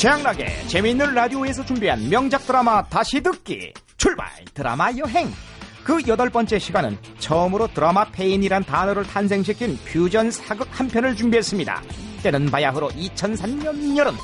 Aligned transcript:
최양락의 0.00 0.66
재미있는 0.66 1.12
라디오에서 1.12 1.62
준비한 1.66 2.08
명작 2.08 2.46
드라마 2.46 2.82
다시 2.84 3.20
듣기. 3.20 3.74
출발! 3.98 4.30
드라마 4.54 4.90
여행. 4.96 5.30
그 5.84 6.00
여덟 6.08 6.30
번째 6.30 6.58
시간은 6.58 6.96
처음으로 7.18 7.66
드라마 7.66 8.06
페인이란 8.06 8.64
단어를 8.64 9.04
탄생시킨 9.04 9.76
퓨전 9.84 10.30
사극 10.30 10.68
한 10.72 10.88
편을 10.88 11.16
준비했습니다. 11.16 11.82
때는 12.22 12.46
바야흐로 12.46 12.88
2003년 12.88 13.98
여름. 13.98 14.16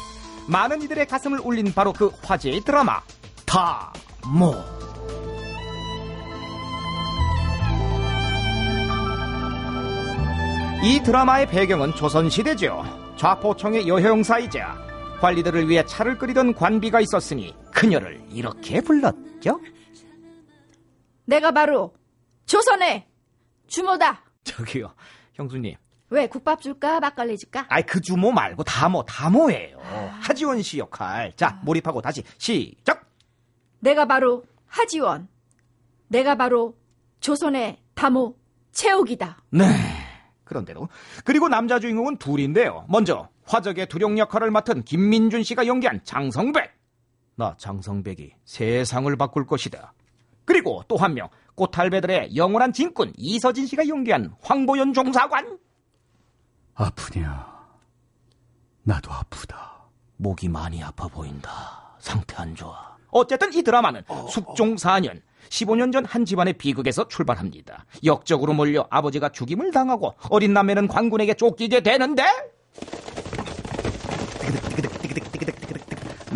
많은 0.49 0.81
이들의 0.81 1.07
가슴을 1.09 1.41
울린 1.45 1.71
바로 1.75 1.93
그 1.93 2.11
화제의 2.23 2.63
드라마 2.63 3.03
다모. 3.45 4.55
이 10.83 11.03
드라마의 11.03 11.49
배경은 11.49 11.95
조선시대죠. 11.97 13.13
좌포청의 13.19 13.87
여형사이자 13.87 14.87
관리들을 15.21 15.69
위해 15.69 15.85
차를 15.85 16.19
끓이던 16.19 16.55
관비가 16.55 17.01
있었으니 17.01 17.55
그녀를 17.75 18.23
이렇게 18.31 18.81
불렀죠. 18.81 19.61
내가 21.25 21.51
바로 21.51 21.95
조선의 22.47 23.07
주모다. 23.67 24.23
저기요, 24.45 24.95
형수님. 25.35 25.75
왜 26.11 26.29
국밥 26.29 26.63
줄까 26.63 27.01
막걸리 27.01 27.37
줄까? 27.37 27.67
아이 27.69 27.83
그 27.83 28.01
주모 28.01 28.31
말고 28.31 28.63
다모 28.63 29.05
다모예요. 29.07 29.79
하지원 30.21 30.63
씨 30.63 30.79
역할. 30.79 31.33
자 31.35 31.61
몰입하고 31.65 32.01
다시 32.01 32.23
시작. 32.39 33.11
내가 33.81 34.07
바로 34.07 34.45
하지원. 34.67 35.29
내가 36.09 36.37
바로 36.37 36.77
조선의 37.19 37.79
다모 37.95 38.37
최옥이다. 38.71 39.39
네. 39.51 39.65
그런데도 40.45 40.89
그리고 41.25 41.49
남자 41.49 41.81
주인공은 41.81 42.19
둘인데요. 42.19 42.85
먼저 42.89 43.29
화적의 43.47 43.87
두룡 43.87 44.19
역할을 44.19 44.51
맡은 44.51 44.83
김민준 44.83 45.43
씨가 45.45 45.67
연기한 45.67 46.01
장성백. 46.05 46.71
나 47.37 47.55
장성백이 47.59 48.33
세상을 48.45 49.15
바꿀 49.17 49.47
것이다. 49.47 49.93
그리고 50.45 50.83
또 50.89 50.97
한 50.97 51.15
명 51.15 51.29
꽃탈배들의 51.55 52.37
영원한 52.37 52.73
진꾼 52.73 53.13
이서진 53.17 53.67
씨가 53.67 53.89
연기한 53.89 54.35
황보연 54.43 54.93
종사관. 54.93 55.59
아프냐? 56.75 57.47
나도 58.83 59.11
아프다. 59.13 59.87
목이 60.17 60.49
많이 60.49 60.83
아파 60.83 61.09
보인다. 61.09 61.95
상태 61.99 62.37
안 62.37 62.55
좋아. 62.55 62.97
어쨌든 63.11 63.53
이 63.55 63.63
드라마는 63.63 64.03
숙종 64.29 64.75
4년 64.77 65.21
15년 65.49 65.93
전 65.93 66.05
한 66.05 66.25
집안의 66.25 66.55
비극에서 66.55 67.09
출발합니다. 67.09 67.87
역적으로 68.05 68.53
몰려 68.53 68.87
아버지가 68.91 69.31
죽임을 69.31 69.71
당하고 69.73 70.15
어린 70.31 70.53
남매는 70.53 70.89
관군에게 70.89 71.35
쫓기게 71.35 71.81
되는데 71.81 72.25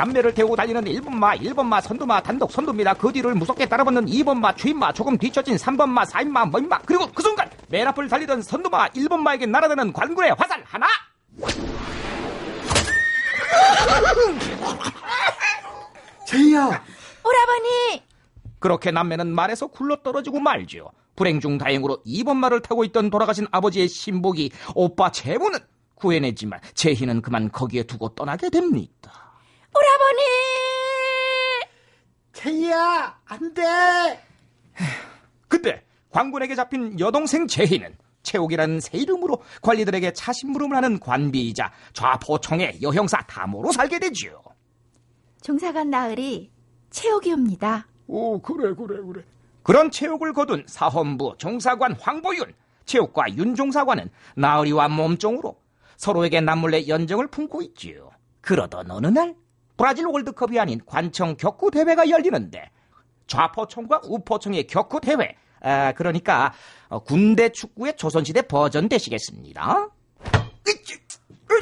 남매를 0.00 0.32
태우고 0.32 0.56
달리는 0.56 0.82
1번마, 0.82 1.38
1번마, 1.42 1.82
선두마, 1.82 2.22
단독 2.22 2.50
선두입니다. 2.50 2.94
그 2.94 3.12
뒤를 3.12 3.34
무섭게 3.34 3.66
따라붙는 3.66 4.06
2번마, 4.06 4.56
주인마, 4.56 4.94
조금 4.94 5.18
뒤처진 5.18 5.56
3번마, 5.56 6.06
4인마, 6.06 6.50
뭐인마 6.50 6.78
그리고 6.86 7.06
그 7.12 7.22
순간 7.22 7.50
맨 7.68 7.86
앞을 7.86 8.08
달리던 8.08 8.40
선두마 8.40 8.88
1번마에게 8.88 9.46
날아드는 9.46 9.92
관군의 9.92 10.34
화살 10.38 10.62
하나 10.64 10.86
제이야! 16.26 16.82
오라버니! 17.22 18.02
그렇게 18.58 18.90
남매는 18.90 19.26
말에서 19.26 19.66
굴러떨어지고 19.66 20.40
말지요. 20.40 20.88
불행 21.14 21.40
중 21.40 21.58
다행으로 21.58 21.98
2번 22.06 22.36
말을 22.36 22.62
타고 22.62 22.84
있던 22.84 23.10
돌아가신 23.10 23.48
아버지의 23.50 23.88
신복이 23.88 24.50
오빠 24.74 25.10
재무는 25.10 25.58
구해냈지만 25.96 26.58
제희는 26.72 27.20
그만 27.20 27.52
거기에 27.52 27.82
두고 27.82 28.14
떠나게 28.14 28.48
됩니다. 28.48 29.19
오라버니! 29.74 30.20
제이야! 32.32 33.20
안 33.26 33.54
돼! 33.54 33.62
그때 35.48 35.84
관군에게 36.10 36.54
잡힌 36.54 36.98
여동생 36.98 37.46
제희는 37.46 37.96
채옥이라는 38.22 38.80
새 38.80 38.98
이름으로 38.98 39.42
관리들에게 39.62 40.12
차심부름을 40.12 40.76
하는 40.76 40.98
관비이자 41.00 41.72
좌포청의 41.92 42.82
여형사 42.82 43.18
다모로 43.26 43.72
살게 43.72 43.98
되지요. 43.98 44.42
종사관 45.42 45.90
나으리 45.90 46.50
최옥이옵니다. 46.90 47.86
오 48.08 48.40
그래 48.40 48.74
그래 48.74 49.00
그래. 49.06 49.24
그런 49.62 49.90
체육을 49.90 50.32
거둔 50.32 50.64
사헌부 50.66 51.36
종사관 51.38 51.94
황보윤, 51.94 52.52
체육과 52.84 53.36
윤종사관은 53.36 54.10
나으리와 54.36 54.88
몸종으로 54.88 55.56
서로에게 55.96 56.40
남몰래 56.40 56.88
연정을 56.88 57.28
품고 57.28 57.62
있지요. 57.62 58.10
그러던 58.40 58.90
어느 58.90 59.06
날 59.06 59.34
브라질 59.80 60.04
월드컵이 60.08 60.60
아닌 60.60 60.78
관청 60.84 61.38
격구 61.38 61.70
대회가 61.70 62.10
열리는데 62.10 62.70
좌포청과 63.26 64.02
우포청의 64.04 64.66
격구 64.66 65.00
대회, 65.00 65.34
아, 65.62 65.92
그러니까 65.92 66.52
어, 66.90 66.98
군대 66.98 67.48
축구의 67.48 67.96
조선시대 67.96 68.42
버전 68.42 68.90
되시겠습니다. 68.90 69.88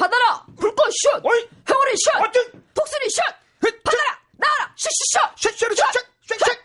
받아라! 0.01 0.45
불꽃 0.59 0.91
슛! 0.91 1.23
행운의 1.71 1.95
슛! 1.97 2.13
독수리 2.75 3.09
슛! 3.09 3.23
받아라! 3.85 4.19
나와라! 4.33 4.75
슛슛슛! 4.75 5.37
슛 5.37 5.57
슛 5.57 5.77
슛 5.77 5.87
슛 6.27 6.39
슛 6.41 6.59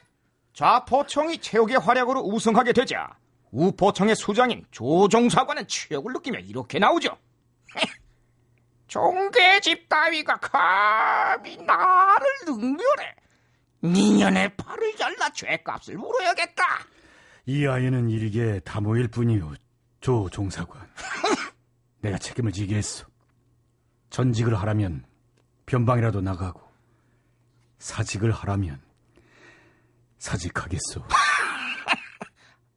좌포청이 0.55 1.37
체육의 1.37 1.77
활약으로 1.77 2.21
우승하게 2.21 2.73
되자 2.73 3.15
우포청의 3.51 4.15
수장인 4.15 4.65
조종사관은 4.71 5.67
체육을 5.67 6.13
느끼며 6.13 6.39
이렇게 6.39 6.79
나오죠. 6.79 7.15
종대집 8.93 9.89
따위가 9.89 10.37
감히 10.37 11.57
나를 11.57 12.27
능멸해. 12.45 13.15
니년의 13.83 14.55
팔을 14.55 14.95
잘라 14.95 15.31
죄값을 15.31 15.97
물어야겠다. 15.97 16.63
이 17.47 17.65
아이는 17.65 18.07
일개 18.11 18.59
다모일 18.59 19.07
뿐이요, 19.07 19.55
조 19.99 20.29
종사관. 20.29 20.87
내가 22.01 22.19
책임을 22.19 22.51
지게 22.51 22.75
했어. 22.75 23.07
전직을 24.11 24.53
하라면 24.61 25.05
변방이라도 25.65 26.21
나가고, 26.21 26.61
사직을 27.79 28.31
하라면 28.31 28.79
사직하겠소. 30.19 31.03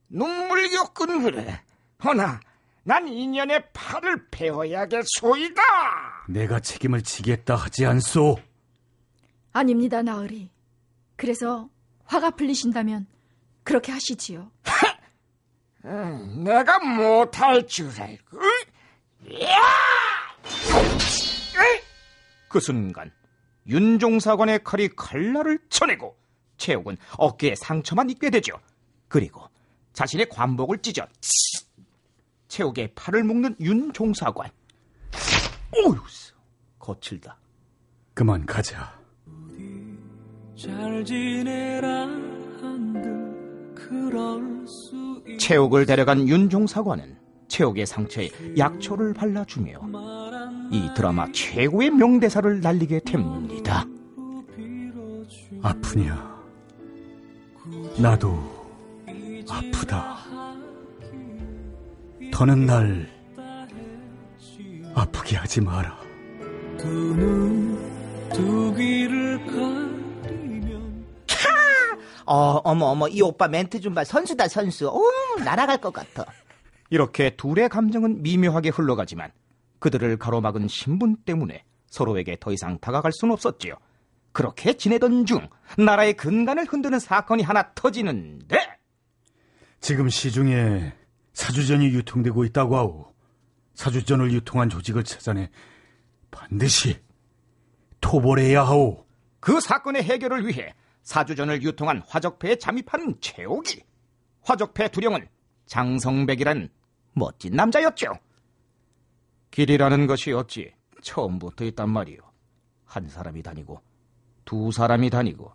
눈물 0.09 0.71
겪은 0.71 1.25
그래. 1.25 1.63
허나 2.03 2.41
난 2.85 3.07
인연의 3.07 3.73
팔을 3.75 4.29
베어야겠소이다. 4.31 5.63
내가 6.29 6.61
책임을 6.61 7.03
지겠다 7.03 7.55
하지 7.55 7.87
않소. 7.87 8.39
아닙니다, 9.53 10.03
나으리. 10.03 10.51
그래서 11.17 11.69
화가 12.05 12.31
풀리신다면 12.33 13.07
그렇게 13.63 13.93
하시지요. 13.93 14.51
내가 15.83 16.79
못할 16.79 17.67
줄 17.67 17.91
알고. 18.01 18.39
야! 19.43 19.57
그 22.49 22.61
순간 22.61 23.11
윤종사관의 23.67 24.63
칼이 24.65 24.89
칼날을 24.97 25.59
쳐내고 25.69 26.17
최옥은 26.57 26.97
어깨에 27.19 27.55
상처만 27.57 28.11
입게 28.11 28.31
되죠. 28.31 28.59
그리고 29.09 29.43
자신의 29.93 30.29
관복을 30.29 30.79
찢어 30.79 31.07
최옥의 32.49 32.93
팔을 32.95 33.25
묶는 33.25 33.57
윤종사관. 33.61 34.51
오유, 35.85 35.97
거칠다. 36.79 37.39
그만 38.15 38.47
가자. 38.47 38.97
잘 40.57 41.05
지내라 41.05 42.07
한들 42.61 43.75
그럴 43.75 44.67
수 44.67 45.23
있... 45.27 45.39
최옥을 45.39 45.85
데려간 45.85 46.27
윤종사관은 46.27 47.19
최옥의 47.49 47.87
상처에 47.87 48.31
약초를 48.57 49.13
발라주며 49.13 49.81
이 50.73 50.89
드라마 50.97 51.31
최고의 51.33 51.91
명대사를 51.91 52.61
날리게 52.61 53.01
됩니다. 53.01 53.85
아프냐? 55.63 56.37
나도 57.99 58.39
아프다. 59.49 60.17
더는 62.33 62.67
날 62.67 63.16
아프게 64.97 65.37
하지 65.37 65.61
마라. 65.61 65.97
두 66.79 66.87
눈 67.17 67.77
두 68.33 68.75
귀를 68.75 69.39
가리면 69.47 71.07
어, 72.27 72.61
어머, 72.65 72.87
어머, 72.87 73.09
이 73.09 73.23
오빠 73.23 73.47
멘트 73.49 73.81
좀 73.81 73.95
봐. 73.95 74.03
선수다, 74.05 74.49
선수. 74.49 74.89
오, 74.89 75.03
날아갈 75.45 75.79
것 75.81 75.93
같아. 75.93 76.25
이렇게 76.91 77.31
둘의 77.37 77.69
감정은 77.69 78.23
미묘하게 78.23 78.71
흘러가지만 78.71 79.31
그들을 79.79 80.17
가로막은 80.19 80.69
신분 80.69 81.17
때문에 81.25 81.65
서로에게 81.89 82.37
더 82.41 82.53
이상 82.53 82.79
다가갈 82.79 83.13
수는 83.13 83.33
없었지요. 83.33 83.75
그렇게 84.33 84.75
지내던 84.75 85.25
중 85.27 85.49
나라의 85.79 86.15
근간을 86.15 86.65
흔드는 86.65 86.99
사건이 86.99 87.43
하나 87.43 87.73
터지는데 87.75 88.59
지금 89.81 90.09
시중에 90.09 90.93
사주전이 91.33 91.87
유통되고 91.87 92.45
있다고 92.45 92.77
하오. 92.77 93.13
사주전을 93.77 94.33
유통한 94.33 94.69
조직을 94.69 95.05
찾아내 95.05 95.51
반드시 96.31 96.99
토벌해야 98.01 98.65
하오. 98.65 99.07
그 99.39 99.61
사건의 99.61 100.03
해결을 100.03 100.47
위해 100.47 100.75
사주전을 101.03 101.63
유통한 101.63 102.03
화적패에 102.09 102.57
잠입한 102.57 103.17
최옥이 103.21 103.85
화적패 104.43 104.89
두령은 104.89 105.29
장성백이란 105.67 106.71
멋진 107.13 107.55
남자였죠. 107.55 108.07
길이라는 109.51 110.07
것이 110.07 110.33
어찌 110.33 110.73
처음부터 111.03 111.65
있단 111.67 111.89
말이오. 111.91 112.19
한 112.85 113.09
사람이 113.09 113.43
다니고 113.43 113.81
두 114.45 114.73
사람이 114.73 115.11
다니고 115.11 115.53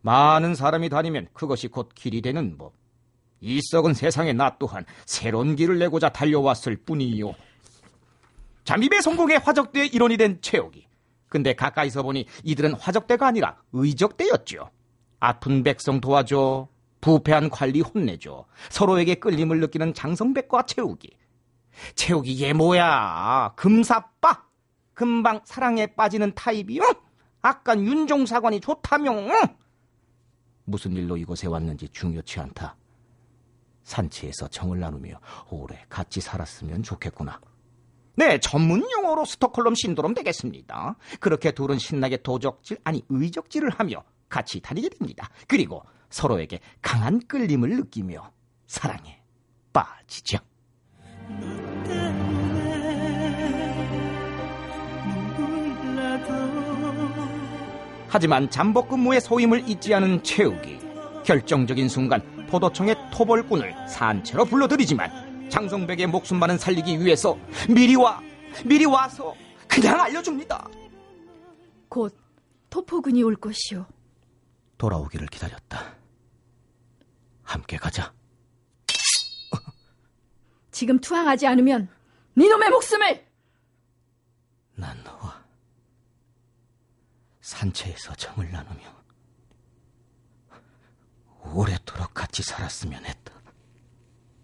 많은 0.00 0.54
사람이 0.54 0.88
다니면 0.88 1.28
그것이 1.32 1.68
곧 1.68 1.90
길이 1.94 2.22
되는 2.22 2.58
법. 2.58 2.74
이 3.40 3.60
썩은 3.70 3.94
세상에 3.94 4.32
나 4.32 4.56
또한 4.58 4.84
새로운 5.06 5.56
길을 5.56 5.78
내고자 5.78 6.08
달려왔을 6.08 6.76
뿐이요. 6.76 7.34
잠입에 8.64 9.00
성공해 9.00 9.36
화적대의 9.36 9.88
일원이 9.88 10.16
된 10.16 10.40
최옥이. 10.40 10.86
근데 11.28 11.54
가까이서 11.54 12.02
보니 12.02 12.26
이들은 12.44 12.74
화적대가 12.74 13.26
아니라 13.26 13.56
의적대였죠. 13.72 14.70
아픈 15.20 15.62
백성 15.62 16.00
도와줘. 16.00 16.68
부패한 17.00 17.50
관리 17.50 17.80
혼내줘. 17.80 18.46
서로에게 18.70 19.16
끌림을 19.16 19.60
느끼는 19.60 19.94
장성백과 19.94 20.62
최욱이. 20.66 21.10
최욱이 21.94 22.42
얘 22.42 22.52
뭐야? 22.52 23.54
금사빠? 23.56 24.44
금방 24.94 25.40
사랑에 25.44 25.86
빠지는 25.86 26.34
타입이요? 26.34 26.82
아까 27.40 27.76
윤종사관이 27.76 28.60
좋다며? 28.60 29.12
무슨 30.64 30.92
일로 30.92 31.16
이곳에 31.16 31.48
왔는지 31.48 31.88
중요치 31.88 32.38
않다. 32.40 32.76
산치에서 33.82 34.46
정을 34.48 34.78
나누며 34.78 35.18
오래 35.50 35.84
같이 35.88 36.20
살았으면 36.20 36.84
좋겠구나. 36.84 37.40
네, 38.14 38.38
전문 38.38 38.84
용어로 38.90 39.24
스톡홀름 39.24 39.74
신도롬 39.74 40.14
되겠습니다. 40.14 40.96
그렇게 41.20 41.52
둘은 41.52 41.78
신나게 41.78 42.18
도적질, 42.18 42.78
아니 42.84 43.02
의적질을 43.08 43.70
하며 43.70 44.04
같이 44.28 44.60
다니게 44.60 44.90
됩니다. 44.90 45.28
그리고 45.48 45.82
서로에게 46.10 46.60
강한 46.82 47.20
끌림을 47.26 47.70
느끼며 47.70 48.30
사랑에 48.66 49.20
빠지죠. 49.72 50.38
하지만 58.08 58.50
잠복 58.50 58.90
근무의 58.90 59.22
소임을 59.22 59.66
잊지 59.66 59.94
않은 59.94 60.22
최욱이 60.22 60.78
결정적인 61.24 61.88
순간 61.88 62.20
포도청의 62.50 62.94
토벌꾼을 63.10 63.88
산채로 63.88 64.44
불러들이지만 64.44 65.10
장성백의 65.52 66.06
목숨만은 66.06 66.56
살리기 66.56 67.04
위해서 67.04 67.38
미리 67.68 67.94
와 67.94 68.22
미리 68.64 68.86
와서 68.86 69.34
그냥 69.68 70.00
알려줍니다. 70.00 70.66
곧 71.90 72.16
토포군이 72.70 73.22
올 73.22 73.36
것이오. 73.36 73.84
돌아오기를 74.78 75.26
기다렸다. 75.26 75.94
함께 77.42 77.76
가자. 77.76 78.14
지금 80.72 80.98
투항하지 80.98 81.46
않으면 81.46 81.90
네놈의 82.32 82.70
목숨을 82.70 83.26
난 84.76 85.04
너와 85.04 85.44
산채에서 87.42 88.14
정을 88.14 88.50
나누며 88.50 88.80
오래도록 91.44 92.14
같이 92.14 92.42
살았으면 92.42 93.04
했다. 93.04 93.41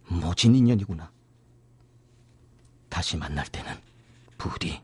모진 0.08 0.55
인연이구나. 0.55 1.10
다시 2.88 3.16
만날 3.16 3.46
때는 3.46 3.72
부디 4.37 4.81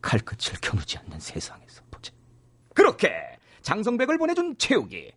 칼끝을 0.00 0.60
겨누지 0.60 0.98
않는 0.98 1.20
세상에서 1.20 1.82
보자. 1.90 2.12
그렇게 2.74 3.10
장성백을 3.62 4.18
보내준 4.18 4.56
최욱이 4.58 5.12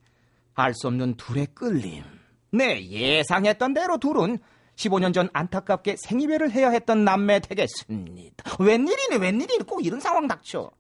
알 0.53 0.73
수 0.73 0.87
없는 0.87 1.15
둘의 1.15 1.47
끌림. 1.53 2.03
네, 2.51 2.85
예상했던 2.89 3.73
대로 3.73 3.97
둘은 3.97 4.39
15년 4.75 5.13
전 5.13 5.29
안타깝게 5.33 5.95
생이별을 5.97 6.51
해야 6.51 6.69
했던 6.69 7.05
남매 7.05 7.39
되겠습니다. 7.39 8.55
웬일이네, 8.59 9.17
웬일이네. 9.17 9.63
꼭 9.65 9.85
이런 9.85 9.99
상황 9.99 10.27
닥쳐. 10.27 10.71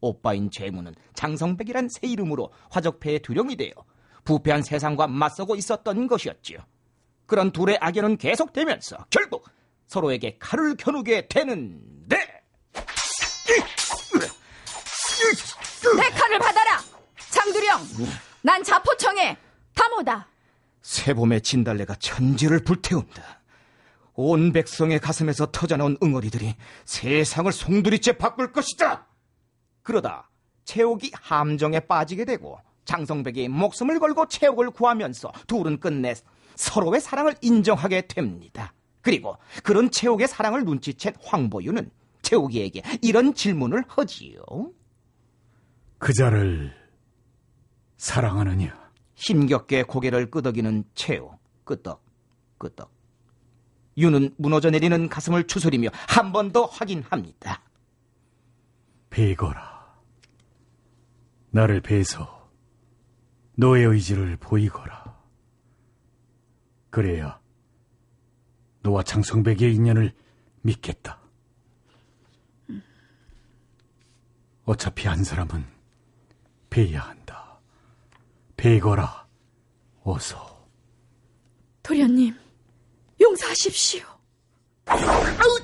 오빠인 0.00 0.50
재무는 0.50 0.94
장성백이란 1.14 1.88
새 1.90 2.06
이름으로 2.06 2.52
화적패의 2.70 3.20
두령이 3.20 3.56
되어 3.56 3.72
부패한 4.24 4.62
세상과 4.62 5.08
맞서고 5.08 5.56
있었던 5.56 6.06
것이었지요. 6.06 6.58
그런 7.28 7.52
둘의 7.52 7.78
악연은 7.80 8.16
계속되면서 8.16 8.96
결국 9.10 9.44
서로에게 9.86 10.38
칼을 10.40 10.76
겨누게 10.76 11.28
되는데 11.28 12.16
내 15.96 16.10
칼을 16.10 16.38
받아라. 16.38 16.80
장두령, 17.30 17.80
난 18.42 18.64
자포청의 18.64 19.36
담호다. 19.74 20.26
새봄의 20.80 21.42
진달래가 21.42 21.94
천지를 21.96 22.64
불태운다. 22.64 23.22
온 24.14 24.52
백성의 24.52 24.98
가슴에서 24.98 25.50
터져나온 25.52 25.98
응어리들이 26.02 26.56
세상을 26.86 27.52
송두리째 27.52 28.12
바꿀 28.12 28.52
것이다. 28.52 29.06
그러다 29.82 30.30
최옥이 30.64 31.12
함정에 31.12 31.80
빠지게 31.80 32.24
되고 32.24 32.58
장성백이 32.86 33.48
목숨을 33.48 34.00
걸고 34.00 34.28
최옥을 34.28 34.70
구하면서 34.70 35.30
둘은 35.46 35.78
끝내 35.78 36.14
서로의 36.62 37.00
사랑을 37.00 37.36
인정하게 37.40 38.08
됩니다. 38.08 38.74
그리고 39.00 39.36
그런 39.62 39.92
최옥의 39.92 40.26
사랑을 40.26 40.64
눈치챈 40.64 41.14
황보유는 41.24 41.88
최옥이에게 42.22 42.82
이런 43.00 43.32
질문을 43.32 43.84
하지요. 43.86 44.42
그자를 45.98 46.74
사랑하느냐? 47.96 48.76
힘겹게 49.14 49.84
고개를 49.84 50.30
끄덕이는 50.32 50.82
최옥. 50.96 51.38
끄덕, 51.64 52.04
끄덕. 52.58 52.92
유는 53.96 54.34
무너져 54.36 54.70
내리는 54.70 55.08
가슴을 55.08 55.46
추스리며 55.46 55.90
한 55.92 56.32
번 56.32 56.50
더 56.50 56.64
확인합니다. 56.64 57.62
베거라. 59.10 59.96
나를 61.50 61.80
베서 61.82 62.50
너의 63.56 63.84
의지를 63.86 64.36
보이거라. 64.38 64.97
그래야 66.90 67.40
너와 68.82 69.02
장성백의 69.02 69.74
인연을 69.74 70.14
믿겠다. 70.62 71.18
어차피 74.64 75.08
한 75.08 75.24
사람은 75.24 75.64
베야 76.70 77.00
한다. 77.00 77.58
베거라. 78.56 79.26
어서. 80.02 80.66
도련님, 81.82 82.34
용서하십시오. 83.20 84.04
아우, 84.86 84.98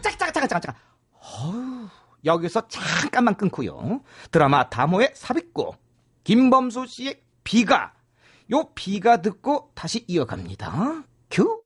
잠깐, 0.02 0.32
잠깐, 0.32 0.48
잠깐, 0.48 0.60
잠깐. 0.60 0.74
어우, 1.12 1.88
여기서 2.24 2.66
잠깐만 2.68 3.36
끊고요. 3.36 4.02
드라마 4.30 4.68
다모의 4.70 5.12
삽입곡, 5.14 5.76
김범수 6.24 6.86
씨의 6.86 7.22
비가, 7.42 7.94
요 8.52 8.72
비가 8.74 9.20
듣고 9.20 9.70
다시 9.74 10.04
이어갑니다. 10.08 11.04
큐. 11.34 11.64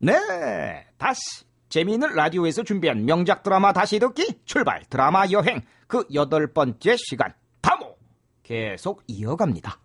네, 0.00 0.86
다시 0.98 1.20
재미있는 1.68 2.14
라디오에서 2.14 2.62
준비한 2.62 3.04
명작 3.04 3.42
드라마 3.42 3.72
다시 3.72 3.98
듣기 3.98 4.42
출발 4.44 4.84
드라마 4.88 5.26
여행 5.32 5.62
그 5.88 6.04
여덟 6.14 6.52
번째 6.52 6.96
시간 6.96 7.34
다모 7.60 7.96
계속 8.44 9.02
이어갑니다. 9.08 9.80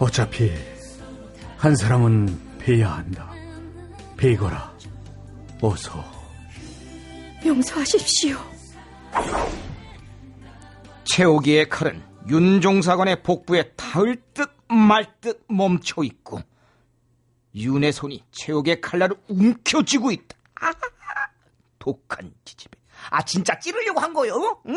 어차피 0.00 0.50
한 1.56 1.76
사람은 1.76 2.58
베야 2.58 2.94
한다. 2.94 3.30
베거라. 4.16 4.72
어서. 5.60 6.04
용서하십시오. 7.44 8.36
최옥이의 11.04 11.68
칼은 11.68 12.02
윤종사관의 12.28 13.22
복부에 13.22 13.72
닿을 13.76 14.16
듯 14.34 14.58
말 14.70 15.20
듯 15.20 15.44
멈춰 15.48 16.02
있고 16.04 16.40
윤의 17.58 17.92
손이 17.92 18.24
최옥의 18.30 18.80
칼날을 18.80 19.16
움켜쥐고 19.28 20.10
있다. 20.12 20.36
아, 20.60 20.72
독한 21.78 22.32
기집애. 22.44 22.78
아 23.10 23.22
진짜 23.22 23.58
찌르려고 23.58 24.00
한 24.00 24.12
거요? 24.12 24.60
응? 24.66 24.76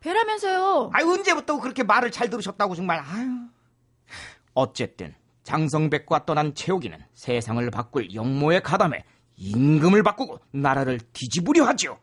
배라면서요. 0.00 0.90
아유 0.92 1.10
언제부터 1.12 1.60
그렇게 1.60 1.82
말을 1.82 2.10
잘 2.10 2.30
들으셨다고 2.30 2.74
정말 2.74 2.98
아유. 3.00 3.28
어쨌든 4.54 5.14
장성백과 5.42 6.24
떠난 6.26 6.54
최욱이는 6.54 6.98
세상을 7.14 7.70
바꿀 7.70 8.14
영모에 8.14 8.60
가담해 8.60 9.04
임금을 9.36 10.02
바꾸고 10.02 10.40
나라를 10.52 10.98
뒤집으려 11.12 11.64
하죠. 11.66 12.00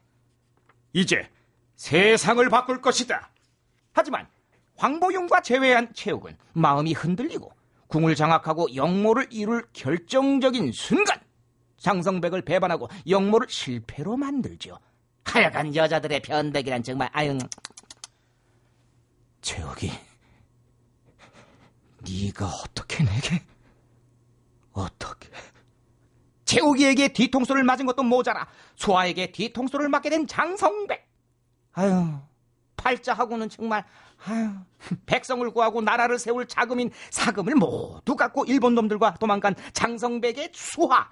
이제 0.94 1.30
세상을 1.76 2.48
바꿀 2.50 2.82
것이다. 2.82 3.32
하지만 3.94 4.28
황보용과 4.78 5.42
제외한 5.42 5.94
최욱은 5.94 6.38
마음이 6.54 6.94
흔들리고 6.94 7.52
궁을 7.94 8.16
장악하고 8.16 8.74
영모를 8.74 9.28
이룰 9.30 9.68
결정적인 9.72 10.72
순간 10.72 11.22
장성백을 11.78 12.42
배반하고 12.42 12.90
영모를 13.08 13.48
실패로 13.48 14.18
만들죠. 14.18 14.80
하여간 15.26 15.76
여자들의 15.76 16.22
변덕이란 16.24 16.82
정말 16.82 17.12
아유. 17.14 17.38
최욱이 19.42 19.92
네가 22.02 22.48
어떻게 22.48 23.04
내게 23.04 23.44
어떻게. 24.72 25.30
최욱이에게 26.46 27.10
뒤통수를 27.10 27.64
맞은 27.64 27.86
것도 27.86 28.02
모자라 28.02 28.48
소아에게 28.76 29.32
뒤통수를 29.32 29.88
맞게 29.90 30.10
된 30.10 30.26
장성백. 30.26 31.08
아유 31.74 32.18
팔자하고는 32.84 33.50
정말 33.50 33.84
아유 34.26 34.50
백성을 35.06 35.50
구하고 35.52 35.82
나라를 35.82 36.18
세울 36.20 36.46
자금인 36.48 36.92
사금을 37.10 37.56
모두 37.56 38.18
갖고 38.18 38.44
일본 38.46 38.76
놈들과 38.76 39.16
도망간 39.16 39.56
장성백의 39.72 40.52
수하 40.54 41.08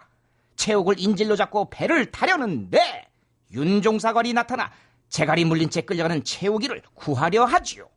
최욱을 0.58 1.00
인질로 1.00 1.38
잡고 1.38 1.70
배를 1.70 2.12
타려는데 2.12 3.08
윤종사관이 3.54 4.34
나타나 4.34 4.70
제갈이 5.10 5.46
물린 5.46 5.70
채 5.70 5.82
끌려가는 5.82 6.24
최욱이를 6.24 6.82
구하려 6.94 7.46
하지요. 7.46 7.88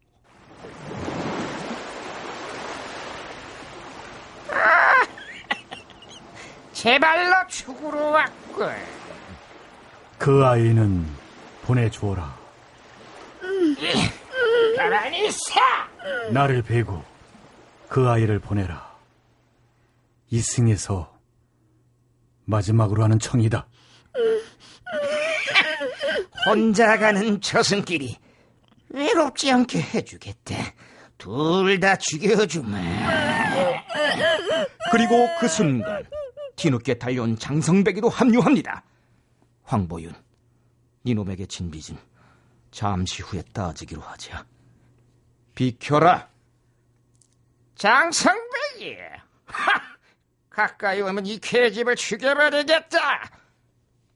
제발로 6.73 7.47
죽으러 7.47 8.11
왔군. 8.11 8.75
그 10.19 10.45
아이는 10.45 11.07
보내주어라. 11.62 12.44
있어! 15.15 15.61
나를 16.33 16.63
베고 16.63 17.03
그 17.89 18.09
아이를 18.09 18.39
보내라. 18.39 18.95
이승에서 20.31 21.13
마지막으로 22.45 23.03
하는 23.05 23.19
청이다. 23.19 23.67
혼자 26.47 26.99
가는 26.99 27.41
저승길이 27.41 28.17
외롭지 28.91 29.51
않게 29.51 29.81
해주겠다. 29.81 30.55
둘 31.19 31.81
다 31.81 31.97
죽여주마. 31.97 32.79
그리고 34.93 35.29
그 35.41 35.49
순간 35.49 36.05
뒤늦게 36.57 36.95
달려온 36.95 37.39
장성백이도 37.39 38.09
합류합니다. 38.09 38.85
황보윤, 39.65 40.13
니놈에게 41.07 41.47
진 41.47 41.71
빚은 41.71 41.99
잠시 42.71 43.23
후에 43.23 43.43
따지기로 43.53 44.03
하자. 44.03 44.45
비켜라. 45.55 46.29
장성백이! 47.77 48.97
하! 49.47 49.95
가까이 50.51 51.01
오면 51.01 51.27
이 51.27 51.39
계집을 51.39 51.97
죽여버리겠다. 51.97 53.31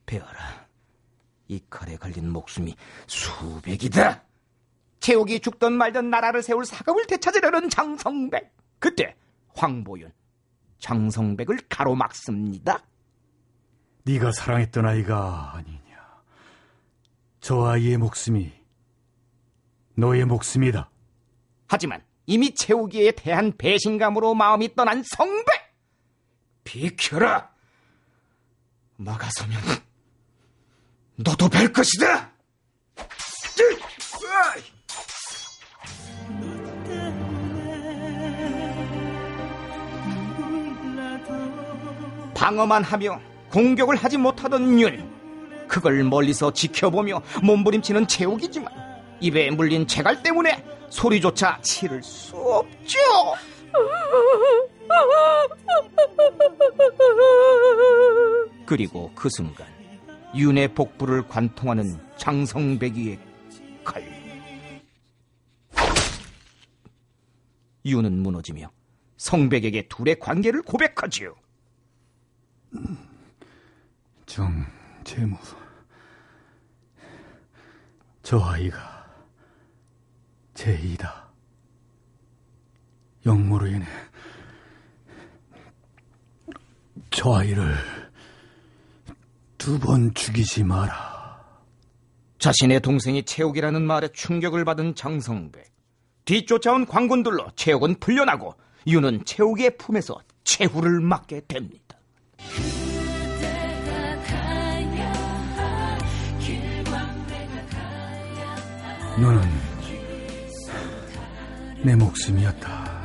배워라. 0.07 0.67
이 1.49 1.61
칼에 1.69 1.97
걸린 1.97 2.31
목숨이 2.31 2.77
수백이다. 3.07 4.23
최욱이 5.01 5.41
죽던 5.41 5.73
말던 5.73 6.11
나라를 6.11 6.43
세울 6.43 6.65
사금을 6.65 7.07
되찾으려는 7.07 7.69
장성백. 7.69 8.53
그때 8.79 9.17
황보윤 9.55 10.13
장성백을 10.79 11.59
가로막습니다. 11.69 12.85
네가 14.05 14.33
사랑했던 14.33 14.87
아이가 14.87 15.55
아니냐. 15.55 16.23
저 17.41 17.67
아이의 17.67 17.97
목숨이 17.97 18.53
너의 19.95 20.25
목숨이다. 20.25 20.91
하지만 21.69 22.03
이미 22.27 22.55
채우기에 22.55 23.13
대한 23.13 23.57
배신감으로 23.57 24.35
마음이 24.35 24.75
떠난 24.75 25.03
성백. 25.03 25.47
비켜라. 26.65 27.51
막아서면 28.97 29.59
너도 31.17 31.49
뵐 31.49 31.73
것이다. 31.73 32.33
방어만 42.35 42.85
하며 42.85 43.21
공격을 43.51 43.97
하지 43.97 44.17
못하던 44.17 44.81
윤. 44.81 45.67
그걸 45.67 46.05
멀리서 46.05 46.53
지켜보며 46.53 47.23
몸부림치는 47.43 48.07
채욱이지만 48.07 48.73
입에 49.21 49.51
물린 49.51 49.87
재갈 49.87 50.23
때문에 50.23 50.78
소리조차 50.91 51.61
치를 51.61 52.03
수 52.03 52.37
없죠. 52.37 52.99
그리고 58.67 59.11
그 59.15 59.29
순간 59.31 59.67
윤의 60.35 60.75
복부를 60.75 61.27
관통하는 61.27 61.99
장성배기의 62.17 63.19
칼. 63.85 64.05
윤은 67.85 68.19
무너지며 68.23 68.71
성백에게 69.17 69.89
둘의 69.89 70.19
관계를 70.19 70.63
고백하지요. 70.63 71.35
정 74.27 74.67
재무 75.05 75.37
저 78.23 78.39
아이가 78.41 78.98
제이다. 80.59 81.29
영모로 83.25 83.69
인해 83.69 83.87
저 87.11 87.35
아이를 87.35 87.77
두 89.57 89.79
번 89.79 90.13
죽이지 90.15 90.65
마라. 90.65 91.39
자신의 92.39 92.81
동생이 92.81 93.23
최욱이라는 93.25 93.83
말에 93.83 94.09
충격을 94.09 94.65
받은 94.65 94.97
장성백. 94.97 95.65
뒤쫓아온 96.25 96.87
광군들로 96.87 97.53
최욱은 97.55 98.01
풀려나고 98.01 98.55
윤은 98.89 99.25
최욱의 99.27 99.77
품에서 99.77 100.21
최후를 100.43 101.01
맞게 101.01 101.43
됩니다. 101.47 101.97
너는 109.21 109.68
내 111.83 111.95
목숨이었다. 111.95 112.99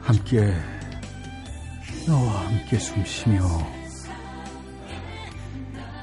함께 0.00 0.52
너와 2.06 2.46
함께 2.46 2.78
숨쉬며 2.78 3.42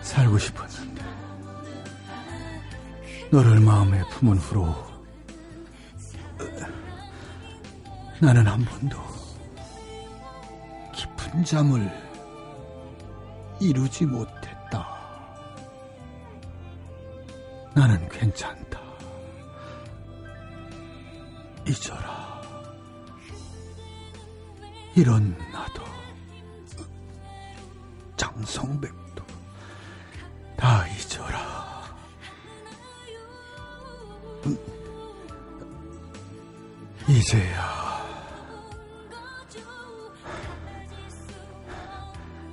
살고 0.02 0.38
싶었는데 0.38 1.04
너를 3.32 3.60
마음에 3.60 4.02
품은 4.10 4.38
후로 4.38 4.74
나는 8.22 8.48
한 8.48 8.64
번도 8.64 8.98
깊은 10.94 11.44
잠을 11.44 11.92
이루지 13.60 14.06
못했다. 14.06 14.88
나는 17.74 18.08
괜찮다. 18.08 18.65
잊어라. 21.68 22.42
이런 24.96 25.38
나도 25.52 25.84
장성백도 28.16 29.24
다 30.56 30.88
잊어라. 30.88 31.84
음, 34.46 34.58
이제야 37.10 37.86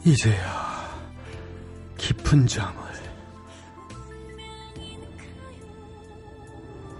이제야 0.05 0.99
깊은 1.97 2.47
잠을 2.47 2.83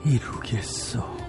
이루겠어. 0.05 1.22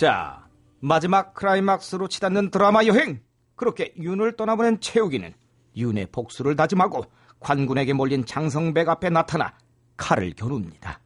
자, 0.00 0.48
마지막 0.78 1.34
클라이막스로 1.34 2.08
치닫는 2.08 2.50
드라마 2.50 2.86
여행. 2.86 3.22
그렇게 3.54 3.92
윤을 3.98 4.34
떠나보낸 4.34 4.80
채우기는 4.80 5.34
윤의 5.76 6.06
복수를 6.06 6.56
다짐하고 6.56 7.04
관군에게 7.38 7.92
몰린 7.92 8.24
장성백 8.24 8.88
앞에 8.88 9.10
나타나 9.10 9.58
칼을 9.98 10.32
겨눕니다. 10.32 11.00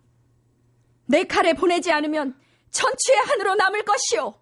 내 1.07 1.25
칼에 1.25 1.55
보내지 1.55 1.91
않으면 1.91 2.39
천추의 2.71 3.19
한으로 3.19 3.57
남을 3.57 3.85
것이오. 3.85 4.33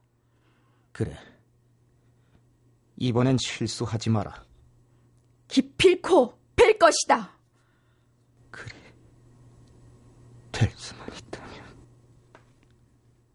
그래. 0.92 1.16
이번엔 2.98 3.38
실수하지 3.38 4.10
마라. 4.10 4.44
기필코 5.48 6.38
뵐 6.56 6.78
것이다. 6.78 7.38
될 10.52 10.70
수만 10.76 11.08
있다면. 11.08 11.51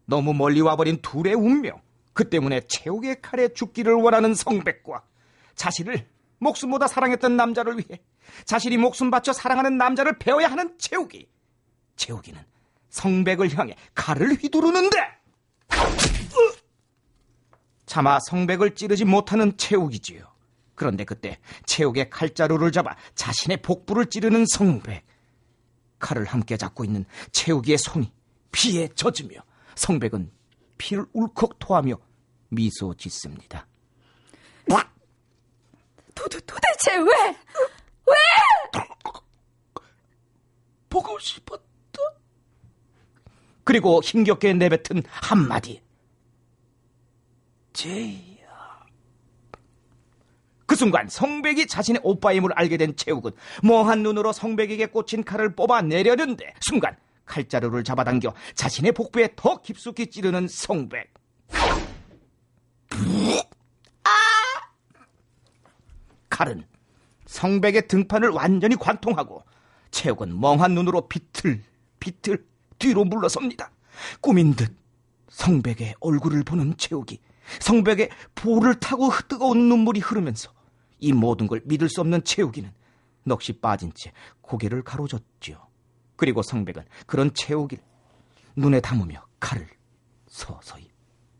너무 0.08 0.32
멀리 0.32 0.62
와버린 0.62 1.02
둘의 1.02 1.34
운명. 1.34 1.80
그 2.14 2.28
때문에 2.30 2.62
채욱의 2.62 3.20
칼에 3.20 3.48
죽기를 3.48 3.92
원하는 3.92 4.34
성백과 4.34 5.02
자신을 5.54 6.08
목숨보다 6.38 6.88
사랑했던 6.88 7.36
남자를 7.36 7.76
위해 7.76 8.00
자신이 8.44 8.78
목숨 8.78 9.10
바쳐 9.10 9.32
사랑하는 9.32 9.76
남자를 9.76 10.18
배워야 10.18 10.50
하는 10.50 10.76
채욱이. 10.78 11.28
채욱이는 11.96 12.40
성백을 12.88 13.56
향해 13.56 13.76
칼을 13.94 14.34
휘두르는데 14.34 14.98
으! 14.98 16.56
차마 17.84 18.18
성백을 18.18 18.74
찌르지 18.74 19.04
못하는 19.04 19.56
채욱이지요. 19.56 20.26
그런데 20.74 21.04
그때 21.04 21.38
채욱의 21.66 22.08
칼자루를 22.08 22.72
잡아 22.72 22.96
자신의 23.14 23.58
복부를 23.58 24.06
찌르는 24.06 24.46
성백. 24.46 25.04
칼을 25.98 26.24
함께 26.24 26.56
잡고 26.56 26.84
있는 26.84 27.04
채우기의 27.32 27.76
손이 27.76 28.10
피에 28.52 28.88
젖으며 28.94 29.42
성백은 29.78 30.30
피를 30.76 31.06
울컥 31.12 31.58
토하며 31.58 31.96
미소 32.50 32.94
짓습니다. 32.94 33.66
도, 36.18 36.28
도, 36.28 36.40
도대체 36.40 36.96
왜? 36.96 37.36
왜? 38.06 38.14
보고 40.88 41.18
싶었다. 41.20 41.62
그리고 43.62 44.00
힘겹게 44.02 44.54
내뱉은 44.54 45.04
한마디. 45.06 45.80
제이야. 47.72 48.86
그 50.66 50.74
순간 50.74 51.08
성백이 51.08 51.68
자신의 51.68 52.00
오빠임을 52.02 52.52
알게 52.54 52.78
된 52.78 52.96
채욱은 52.96 53.30
멍한 53.62 54.02
눈으로 54.02 54.32
성백에게 54.32 54.86
꽂힌 54.86 55.22
칼을 55.22 55.54
뽑아내려는데 55.54 56.54
순간 56.62 56.96
칼자루를 57.28 57.84
잡아당겨 57.84 58.34
자신의 58.54 58.92
복부에 58.92 59.34
더 59.36 59.60
깊숙이 59.60 60.08
찌르는 60.08 60.48
성백. 60.48 61.14
칼은 66.30 66.64
성백의 67.26 67.88
등판을 67.88 68.30
완전히 68.30 68.76
관통하고 68.76 69.42
채욱은 69.90 70.40
멍한 70.40 70.74
눈으로 70.74 71.08
비틀 71.08 71.62
비틀 72.00 72.46
뒤로 72.78 73.04
물러섭니다. 73.04 73.70
꿈인 74.20 74.54
듯 74.54 74.74
성백의 75.28 75.96
얼굴을 76.00 76.44
보는 76.44 76.76
채욱이 76.76 77.20
성백의 77.60 78.10
볼을 78.34 78.78
타고 78.80 79.10
뜨거운 79.28 79.68
눈물이 79.68 80.00
흐르면서 80.00 80.52
이 81.00 81.12
모든 81.12 81.46
걸 81.46 81.60
믿을 81.64 81.88
수 81.88 82.00
없는 82.00 82.24
채욱이는 82.24 82.72
넋이 83.24 83.60
빠진 83.60 83.92
채 83.94 84.12
고개를 84.40 84.82
가로젓지요. 84.82 85.67
그리고 86.18 86.42
성백은 86.42 86.84
그런 87.06 87.32
채욱이를 87.32 87.82
눈에 88.56 88.80
담으며 88.80 89.24
칼을 89.38 89.66
서서히 90.26 90.90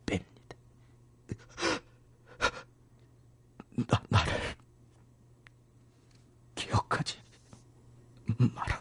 뺍니다. 0.06 0.56
나, 3.88 4.02
나를 4.08 4.32
기억하지 6.54 7.18
마라. 8.38 8.80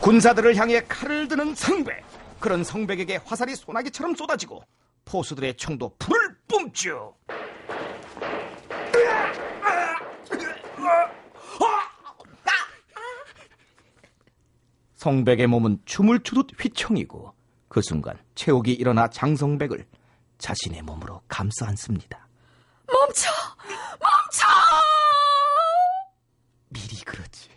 군사들을 0.00 0.54
향해 0.54 0.84
칼을 0.86 1.26
드는 1.26 1.56
성백. 1.56 2.04
그런 2.38 2.62
성백에게 2.62 3.16
화살이 3.24 3.56
소나기처럼 3.56 4.14
쏟아지고 4.14 4.62
포수들의 5.04 5.56
총도 5.56 5.96
불을 5.98 6.36
뿜죠. 6.46 7.16
성백의 15.04 15.48
몸은 15.48 15.80
춤을 15.84 16.20
추듯 16.20 16.46
휘청이고 16.58 17.34
그 17.68 17.82
순간 17.82 18.16
채옥이 18.34 18.72
일어나 18.72 19.06
장성백을 19.08 19.84
자신의 20.38 20.80
몸으로 20.80 21.20
감싸 21.28 21.66
안습니다. 21.66 22.26
멈춰! 22.86 23.30
멈춰! 24.00 24.46
미리 26.70 26.96
그러지. 27.04 27.50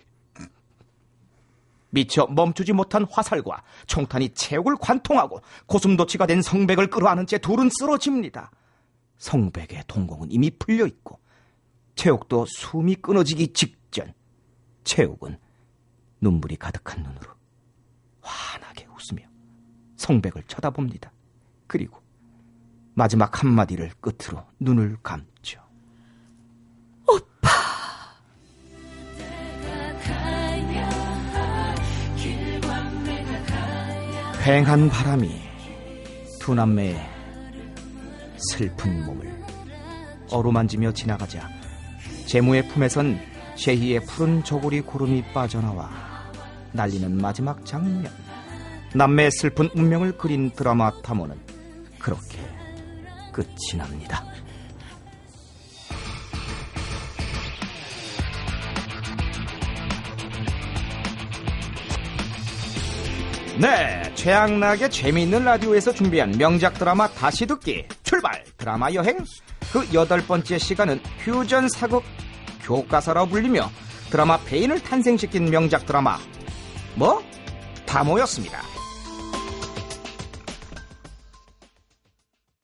미처 1.89 2.27
멈추지 2.27 2.73
못한 2.73 3.05
화살과 3.09 3.63
총탄이 3.85 4.33
체육을 4.33 4.75
관통하고 4.81 5.39
고슴도치가 5.67 6.25
된 6.25 6.41
성백을 6.41 6.89
끌어안은 6.89 7.27
채 7.27 7.37
둘은 7.37 7.69
쓰러집니다. 7.79 8.51
성백의 9.19 9.85
동공은 9.87 10.33
이미 10.33 10.51
풀려 10.51 10.85
있고 10.85 11.21
체육도 11.95 12.45
숨이 12.49 12.95
끊어지기 12.95 13.53
직전 13.53 14.13
체육은 14.83 15.39
눈물이 16.21 16.57
가득한 16.57 17.03
눈으로 17.03 17.31
환하게 18.21 18.87
웃으며 18.87 19.27
성백을 19.95 20.43
쳐다봅니다. 20.43 21.11
그리고 21.67 22.01
마지막 22.93 23.41
한마디를 23.41 23.91
끝으로 24.01 24.43
눈을 24.59 24.97
감죠. 25.03 25.61
휑한 34.47 34.89
바람이 34.89 35.29
두 36.39 36.55
남매의 36.55 36.97
슬픈 38.37 39.05
몸을 39.05 39.43
어루만지며 40.31 40.93
지나가자 40.93 41.49
제무의 42.27 42.69
품에선 42.69 43.19
셰희의 43.57 44.05
푸른 44.05 44.41
저고리 44.45 44.79
구름이 44.79 45.33
빠져나와 45.33 46.06
날리는 46.73 47.17
마지막 47.17 47.65
장면. 47.65 48.11
남매의 48.93 49.31
슬픈 49.31 49.69
운명을 49.75 50.17
그린 50.17 50.51
드라마 50.51 50.91
탐호는 51.01 51.35
그렇게 51.99 52.37
끝이 53.31 53.77
납니다. 53.77 54.23
네, 63.59 64.13
최양락의 64.13 64.91
재미있는 64.91 65.43
라디오에서 65.43 65.91
준비한 65.91 66.31
명작 66.37 66.75
드라마 66.75 67.07
다시 67.07 67.47
듣기 67.47 67.87
출발! 68.03 68.43
드라마 68.55 68.91
여행. 68.93 69.17
그 69.73 69.87
여덟 69.93 70.21
번째 70.21 70.59
시간은 70.59 70.99
퓨전 71.23 71.67
사극 71.69 72.03
교과서라 72.61 73.25
불리며 73.25 73.69
드라마 74.11 74.37
페인을 74.37 74.81
탄생시킨 74.81 75.49
명작 75.49 75.85
드라마 75.85 76.17
뭐? 76.97 77.21
다 77.85 78.03
모였습니다. 78.03 78.76